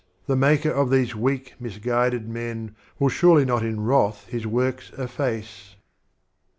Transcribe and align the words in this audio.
The 0.25 0.35
Maker 0.35 0.71
of 0.71 0.89
these 0.89 1.13
weak 1.15 1.53
misguided 1.59 2.27
Men, 2.27 2.75
Will 2.97 3.09
surely 3.09 3.45
not 3.45 3.61
in 3.63 3.81
Wrath 3.81 4.25
His 4.25 4.47
Works 4.47 4.91
efface. 4.97 5.75